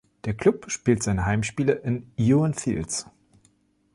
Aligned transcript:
Der 0.25 0.33
Klub 0.33 0.71
spielt 0.71 1.03
seine 1.03 1.27
Heimspiele 1.27 1.73
im 1.73 2.11
Ewen 2.17 2.55
Fields. 2.55 3.05